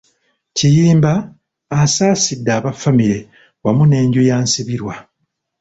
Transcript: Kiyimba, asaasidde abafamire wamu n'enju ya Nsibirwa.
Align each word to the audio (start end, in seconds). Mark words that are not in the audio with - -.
Kiyimba, 0.55 1.11
asaasidde 1.81 2.51
abafamire 2.59 3.19
wamu 3.63 3.83
n'enju 3.87 4.21
ya 4.29 4.37
Nsibirwa. 4.43 4.95